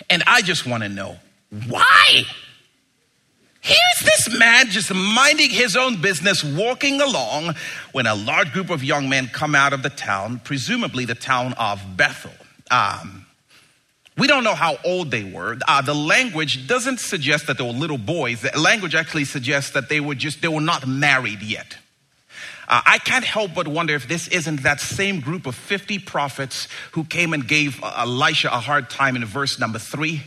[0.09, 1.17] and I just want to know
[1.67, 2.23] why?
[3.61, 7.55] Here's this man just minding his own business, walking along,
[7.93, 11.53] when a large group of young men come out of the town, presumably the town
[11.53, 12.31] of Bethel.
[12.69, 13.25] Um,
[14.17, 15.57] we don't know how old they were.
[15.67, 18.41] Uh, the language doesn't suggest that they were little boys.
[18.41, 21.77] The language actually suggests that they were just they were not married yet.
[22.67, 26.67] Uh, I can't help but wonder if this isn't that same group of 50 prophets
[26.93, 30.23] who came and gave uh, Elisha a hard time in verse number three,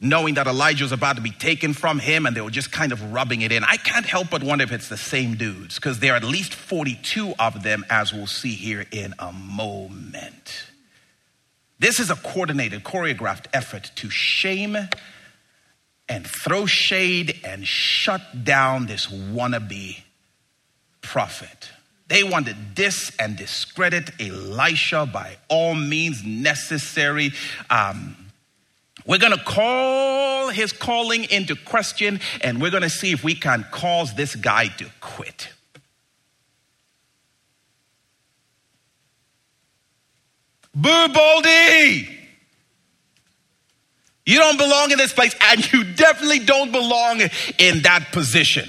[0.00, 2.92] knowing that Elijah was about to be taken from him and they were just kind
[2.92, 3.62] of rubbing it in.
[3.62, 6.54] I can't help but wonder if it's the same dudes because there are at least
[6.54, 10.66] 42 of them, as we'll see here in a moment.
[11.78, 14.76] This is a coordinated, choreographed effort to shame
[16.08, 20.02] and throw shade and shut down this wannabe
[21.04, 21.70] prophet.
[22.08, 27.32] They wanted dis and discredit Elisha by all means necessary.
[27.70, 28.16] Um,
[29.06, 33.34] we're going to call his calling into question and we're going to see if we
[33.34, 35.48] can cause this guy to quit.
[40.74, 42.08] Boo Baldy!
[44.26, 47.20] You don't belong in this place, and you definitely don't belong
[47.58, 48.68] in that position.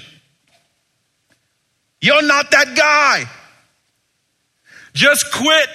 [2.06, 3.28] You're not that guy.
[4.94, 5.68] Just quit.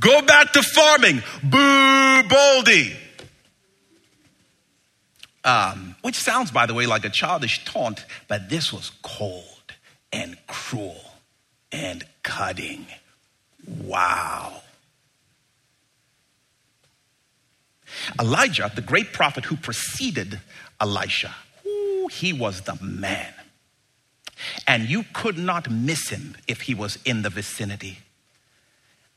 [0.00, 1.22] Go back to farming.
[1.42, 2.96] Boo, Baldy.
[5.44, 9.74] Um, which sounds, by the way, like a childish taunt, but this was cold
[10.10, 10.96] and cruel
[11.70, 12.86] and cutting.
[13.82, 14.62] Wow.
[18.18, 20.40] Elijah, the great prophet who preceded
[20.80, 21.34] Elisha,
[21.66, 23.34] ooh, he was the man.
[24.66, 27.98] And you could not miss him if he was in the vicinity.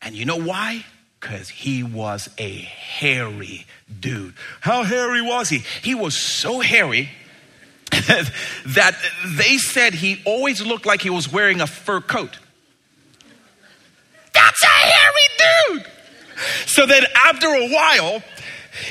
[0.02, 0.86] And you know why?
[1.20, 3.66] Because he was a hairy
[4.00, 4.36] dude.
[4.62, 5.64] How hairy was he?
[5.82, 7.10] He was so hairy
[7.92, 12.38] that they said he always looked like he was wearing a fur coat.
[14.34, 15.86] That's a hairy dude.
[16.68, 18.22] So then, after a while,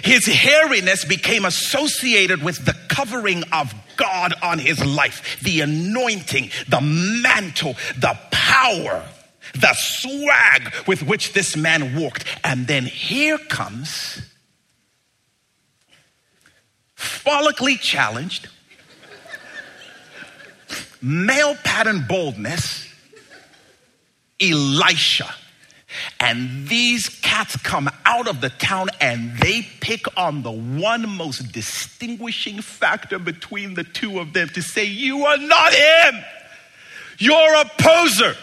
[0.03, 6.81] his hairiness became associated with the covering of God on his life, the anointing, the
[6.81, 9.05] mantle, the power,
[9.55, 12.25] the swag with which this man walked.
[12.45, 14.21] And then here comes
[16.97, 18.49] follically challenged,
[21.03, 22.87] male pattern boldness,
[24.41, 25.35] Elisha
[26.21, 31.53] and these cats come out of the town and they pick on the one most
[31.53, 36.25] distinguishing factor between the two of them to say, You are not him.
[37.19, 38.35] You're a poser.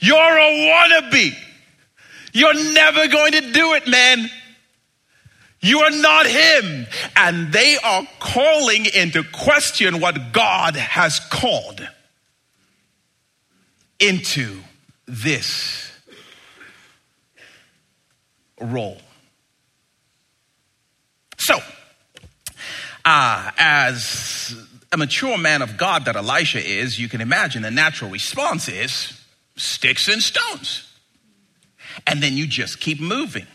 [0.00, 1.34] You're a wannabe.
[2.32, 4.28] You're never going to do it, man.
[5.60, 6.86] You are not him.
[7.16, 11.86] And they are calling into question what God has called
[13.98, 14.60] into
[15.06, 15.85] this
[18.60, 18.98] role.
[21.38, 21.58] So,
[23.04, 24.54] uh, as
[24.92, 29.20] a mature man of God that Elisha is, you can imagine the natural response is
[29.56, 30.82] sticks and stones.
[32.06, 33.46] And then you just keep moving.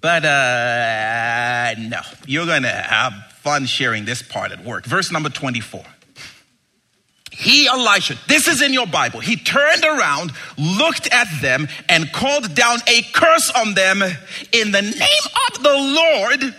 [0.00, 4.84] But uh, no, you're going to have fun sharing this part at work.
[4.84, 5.84] Verse number 24
[7.38, 12.52] he, Elisha, this is in your Bible, he turned around, looked at them, and called
[12.52, 16.54] down a curse on them in the name of the Lord.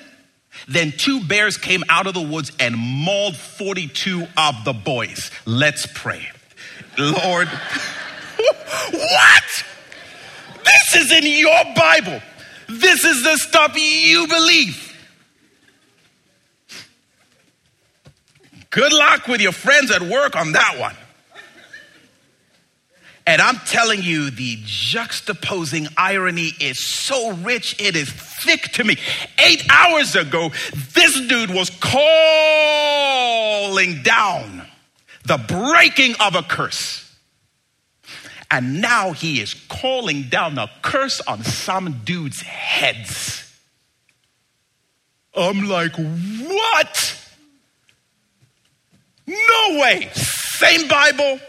[0.70, 5.32] Then two bears came out of the woods and mauled 42 of the boys.
[5.46, 6.30] Let's pray.
[6.98, 7.50] Lord,
[8.92, 9.64] what?
[10.64, 12.22] This is in your Bible.
[12.70, 14.89] This is the stuff you believe.
[18.72, 20.96] Good luck with your friends at work on that one.
[23.26, 28.98] And I'm telling you, the juxtaposing irony is so rich, it is thick to me.
[29.46, 30.50] Eight hours ago,
[30.94, 32.02] this dude was calling
[34.02, 34.66] down
[35.26, 37.06] the breaking of a curse.
[38.50, 43.46] And now he is calling down a curse on some dude's heads.
[45.36, 47.19] I'm like, what?
[49.30, 50.10] No way.
[50.14, 51.40] Same Bible,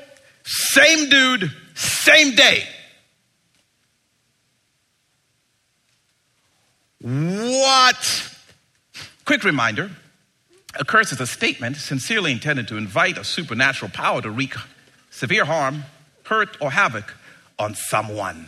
[0.45, 2.65] same dude, same day.
[7.01, 8.37] What?
[9.25, 9.91] Quick reminder
[10.79, 14.55] a curse is a statement sincerely intended to invite a supernatural power to wreak
[15.11, 15.85] severe harm,
[16.25, 17.15] hurt, or havoc
[17.59, 18.47] on someone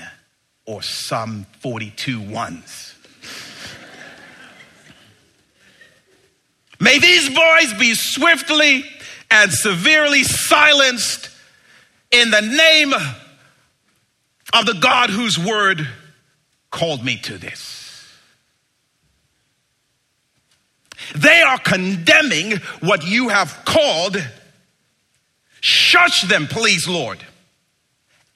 [0.67, 2.95] or some 42 ones.
[6.79, 8.85] May these boys be swiftly
[9.33, 11.31] and severely silenced
[12.11, 15.89] in the name of the God whose word
[16.71, 18.13] called me to this.
[21.15, 24.23] They are condemning what you have called.
[25.63, 27.19] Shush them, please, Lord.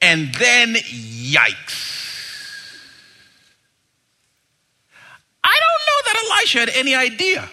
[0.01, 1.93] And then, yikes.
[5.43, 7.47] I don't know that Elisha had any idea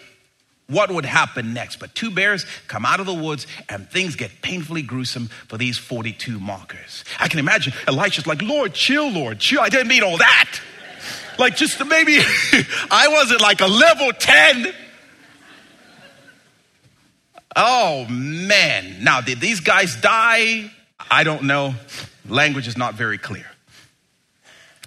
[0.66, 1.76] what would happen next.
[1.76, 5.78] But two bears come out of the woods and things get painfully gruesome for these
[5.78, 7.04] 42 markers.
[7.18, 9.60] I can imagine Elisha's like, Lord, chill, Lord, chill.
[9.60, 10.60] I didn't mean all that.
[11.38, 12.18] Like, just maybe
[12.90, 14.72] I wasn't like a level 10.
[17.56, 19.04] Oh, man.
[19.04, 20.70] Now, did these guys die?
[21.10, 21.74] I don't know.
[22.28, 23.46] Language is not very clear.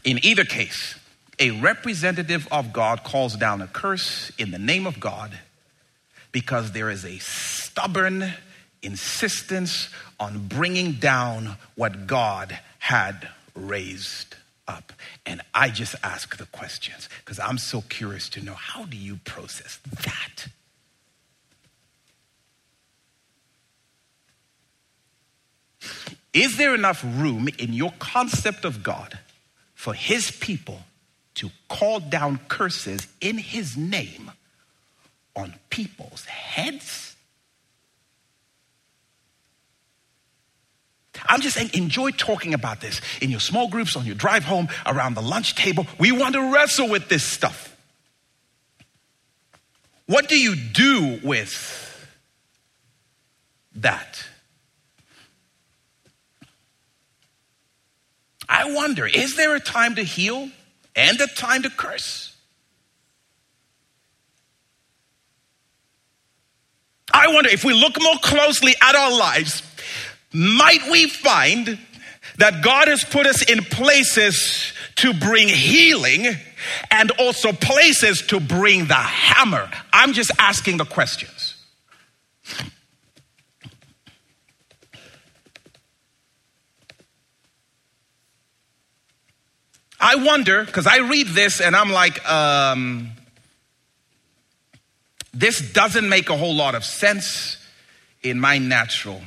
[0.03, 0.95] In either case,
[1.39, 5.38] a representative of God calls down a curse in the name of God
[6.32, 8.34] because there is a stubborn
[8.82, 14.36] insistence on bringing down what God had raised
[14.67, 14.93] up.
[15.25, 19.19] And I just ask the questions because I'm so curious to know how do you
[19.23, 20.47] process that?
[26.34, 29.17] Is there enough room in your concept of God
[29.73, 30.82] for his people
[31.36, 34.32] to call down curses in his name
[35.38, 37.15] on people's heads?
[41.25, 44.67] I'm just saying, enjoy talking about this in your small groups, on your drive home,
[44.85, 45.88] around the lunch table.
[45.99, 47.75] We want to wrestle with this stuff.
[50.05, 52.07] What do you do with
[53.75, 54.25] that?
[58.47, 60.49] I wonder, is there a time to heal
[60.95, 62.36] and a time to curse?
[67.18, 69.63] I wonder if we look more closely at our lives,
[70.32, 71.80] might we find
[72.38, 76.28] that God has put us in places to bring healing
[76.91, 79.68] and also places to bring the hammer?
[79.91, 81.55] I'm just asking the questions.
[89.99, 93.09] I wonder, because I read this and I'm like, um,
[95.39, 97.57] this doesn't make a whole lot of sense
[98.23, 99.21] in my natural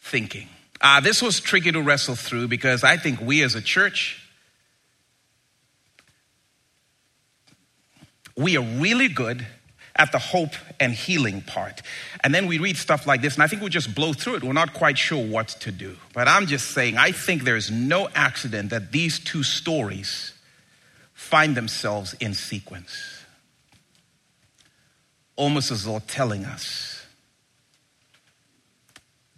[0.00, 0.48] thinking.
[0.82, 4.22] Uh, this was tricky to wrestle through because I think we as a church,
[8.36, 9.46] we are really good
[9.98, 11.80] at the hope and healing part.
[12.20, 14.44] And then we read stuff like this, and I think we just blow through it.
[14.44, 15.96] We're not quite sure what to do.
[16.12, 20.34] But I'm just saying, I think there's no accident that these two stories
[21.14, 23.15] find themselves in sequence.
[25.36, 27.04] Almost as though telling us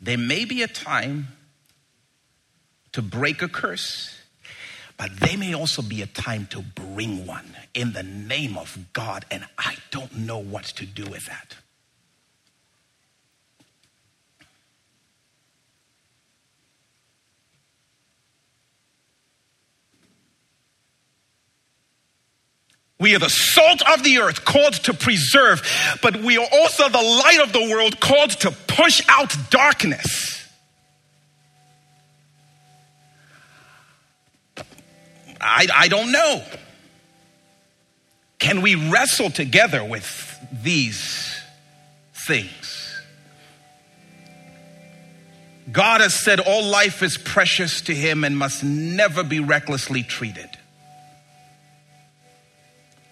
[0.01, 1.29] there may be a time
[2.93, 4.19] to break a curse
[4.99, 9.25] but there may also be a time to bring one in the name of God,
[9.31, 11.57] and I don't know what to do with that.
[23.01, 25.63] We are the salt of the earth called to preserve,
[26.03, 30.45] but we are also the light of the world called to push out darkness.
[35.41, 36.43] I, I don't know.
[38.41, 41.41] Can we wrestle together with these
[42.13, 43.01] things?
[45.71, 50.58] God has said all life is precious to him and must never be recklessly treated.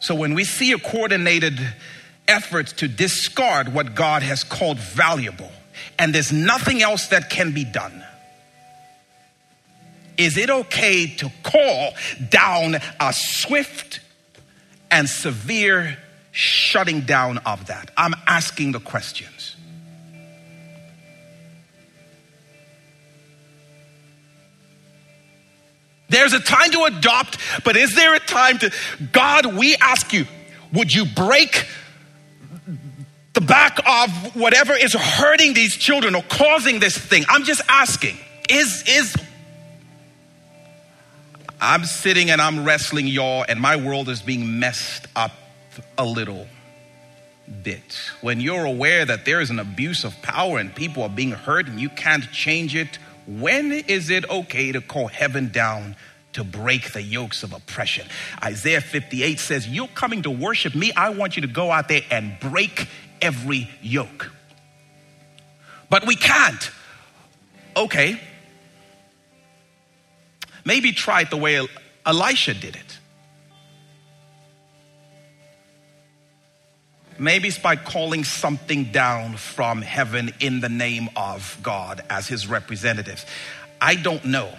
[0.07, 1.59] So when we see a coordinated
[2.29, 5.51] effort to discard what God has called valuable,
[5.99, 8.05] and there's nothing else that can be done.
[10.17, 11.95] Is it okay to call
[12.29, 13.99] down a swift
[14.93, 15.99] and severe
[16.31, 17.91] shutting down of that?
[17.97, 19.36] I'm asking the questions.
[26.09, 28.73] There's a time to adopt, but is there a time to,
[29.13, 30.27] God, we ask you,
[30.73, 31.67] would you break
[33.33, 37.25] the back of whatever is hurting these children or causing this thing?
[37.29, 38.17] I'm just asking,
[38.49, 39.17] is, is,
[41.61, 45.33] I'm sitting and I'm wrestling y'all, and my world is being messed up
[45.99, 46.47] a little
[47.63, 47.99] bit.
[48.21, 51.67] When you're aware that there is an abuse of power and people are being hurt
[51.69, 55.97] and you can't change it, when is it okay to call heaven down
[56.35, 58.07] to break the yokes of oppression?
[58.43, 60.93] Isaiah 58 says, You're coming to worship me.
[60.93, 62.89] I want you to go out there and break
[63.21, 64.31] every yoke.
[65.89, 66.71] But we can't.
[67.77, 68.21] Okay.
[70.65, 71.67] Maybe try it the way
[72.05, 72.99] Elisha did it.
[77.19, 82.47] Maybe it's by calling something down from heaven in the name of God as his
[82.47, 83.25] representatives.
[83.81, 84.53] I don't know.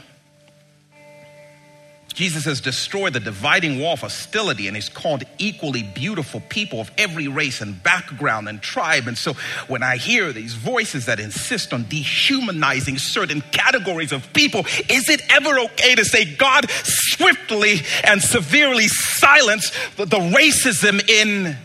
[2.17, 6.89] Jesus has destroyed the dividing wall of hostility and he's called equally beautiful people of
[6.97, 9.07] every race and background and tribe.
[9.07, 9.33] And so
[9.67, 15.21] when I hear these voices that insist on dehumanizing certain categories of people, is it
[15.29, 21.55] ever okay to say God swiftly and severely silence the, the racism in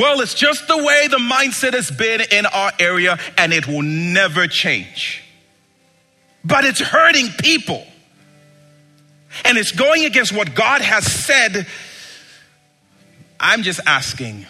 [0.00, 3.82] Well, it's just the way the mindset has been in our area and it will
[3.82, 5.22] never change.
[6.42, 7.86] But it's hurting people.
[9.44, 11.66] And it's going against what God has said.
[13.38, 14.46] I'm just asking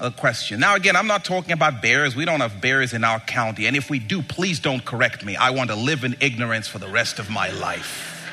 [0.00, 0.58] a question.
[0.58, 2.16] Now, again, I'm not talking about bears.
[2.16, 3.66] We don't have bears in our county.
[3.68, 5.36] And if we do, please don't correct me.
[5.36, 8.28] I want to live in ignorance for the rest of my life.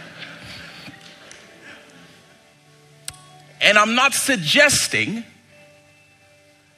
[3.61, 5.25] And I'm not suggesting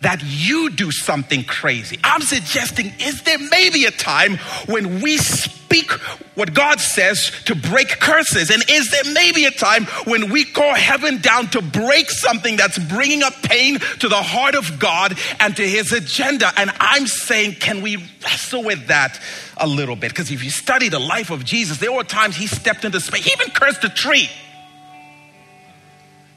[0.06, 1.98] that you do something crazy.
[2.04, 4.38] I'm suggesting, is there maybe a time
[4.68, 5.90] when we speak
[6.36, 8.52] what God says to break curses?
[8.52, 12.78] And is there maybe a time when we call heaven down to break something that's
[12.78, 16.52] bringing up pain to the heart of God and to his agenda?
[16.56, 19.20] And I'm saying, can we wrestle with that
[19.58, 20.12] a little bit?
[20.12, 23.26] Because if you study the life of Jesus, there were times he stepped into space,
[23.26, 24.30] he even cursed a tree.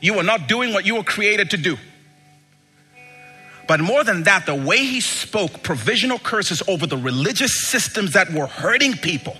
[0.00, 1.76] You are not doing what you were created to do.
[3.68, 8.32] But more than that, the way he spoke provisional curses over the religious systems that
[8.32, 9.36] were hurting people.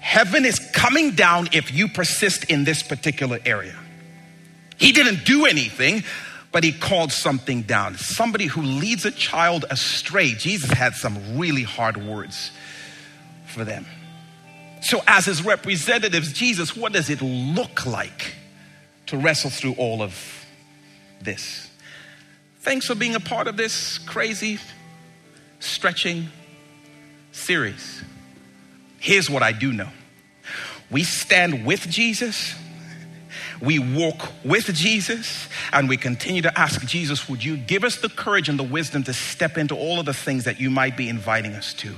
[0.00, 3.76] Heaven is coming down if you persist in this particular area.
[4.76, 6.02] He didn't do anything,
[6.50, 7.96] but he called something down.
[7.96, 12.50] Somebody who leads a child astray, Jesus had some really hard words
[13.46, 13.86] for them.
[14.82, 18.34] So, as his representatives, Jesus, what does it look like
[19.06, 20.44] to wrestle through all of
[21.22, 21.63] this?
[22.64, 24.58] Thanks for being a part of this crazy,
[25.60, 26.28] stretching
[27.30, 28.02] series.
[28.98, 29.90] Here's what I do know
[30.90, 32.54] we stand with Jesus,
[33.60, 38.08] we walk with Jesus, and we continue to ask Jesus, would you give us the
[38.08, 41.10] courage and the wisdom to step into all of the things that you might be
[41.10, 41.92] inviting us to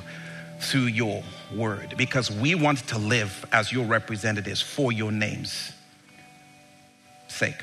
[0.59, 1.23] through your
[1.55, 1.95] word?
[1.97, 5.71] Because we want to live as your representatives for your name's
[7.29, 7.63] sake.